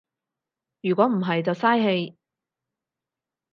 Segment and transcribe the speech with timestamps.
[0.81, 2.17] 如果唔係就嘥氣